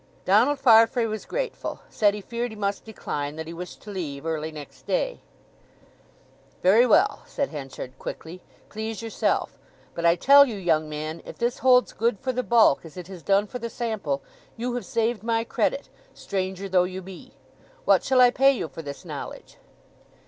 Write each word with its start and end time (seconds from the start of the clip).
Donald 0.25 0.57
Farfrae 0.57 1.05
was 1.05 1.25
grateful—said 1.25 2.15
he 2.15 2.21
feared 2.21 2.49
he 2.51 2.55
must 2.57 2.83
decline—that 2.85 3.45
he 3.45 3.53
wished 3.53 3.83
to 3.83 3.91
leave 3.91 4.25
early 4.25 4.51
next 4.51 4.87
day. 4.87 5.19
"Very 6.63 6.87
well," 6.87 7.21
said 7.27 7.49
Henchard 7.49 7.99
quickly, 7.99 8.41
"please 8.67 9.03
yourself. 9.03 9.59
But 9.93 10.07
I 10.07 10.15
tell 10.15 10.47
you, 10.47 10.55
young 10.55 10.89
man, 10.89 11.21
if 11.23 11.37
this 11.37 11.59
holds 11.59 11.93
good 11.93 12.17
for 12.19 12.31
the 12.33 12.41
bulk, 12.41 12.83
as 12.83 12.97
it 12.97 13.09
has 13.09 13.21
done 13.21 13.45
for 13.45 13.59
the 13.59 13.69
sample, 13.69 14.23
you 14.57 14.73
have 14.73 14.85
saved 14.87 15.21
my 15.21 15.43
credit, 15.43 15.87
stranger 16.15 16.67
though 16.67 16.81
you 16.85 17.03
be. 17.03 17.33
What 17.85 18.03
shall 18.03 18.21
I 18.21 18.31
pay 18.31 18.53
you 18.53 18.69
for 18.69 18.81
this 18.81 19.05
knowledge?" 19.05 19.57